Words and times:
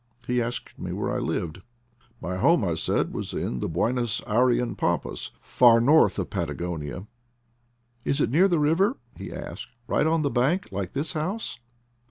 He 0.25 0.41
asked 0.41 0.79
me 0.79 0.91
where 0.93 1.11
I 1.11 1.19
lived. 1.19 1.61
My 2.21 2.37
home, 2.37 2.65
I 2.65 2.73
said, 2.73 3.13
was 3.13 3.35
in 3.35 3.59
the 3.59 3.69
Buenos 3.69 4.19
Ayrean 4.25 4.75
pampas, 4.75 5.29
far 5.41 5.79
north 5.79 6.17
of 6.17 6.31
Pata 6.31 6.55
gonia. 6.55 7.05
"Is 8.03 8.19
it 8.19 8.31
near 8.31 8.47
the 8.47 8.57
river,* 8.57 8.97
9 9.19 9.27
he 9.27 9.31
asked," 9.31 9.67
right 9.87 10.07
on 10.07 10.23
the 10.23 10.31
bank, 10.31 10.69
like 10.71 10.93
this 10.93 11.13
house 11.13 11.59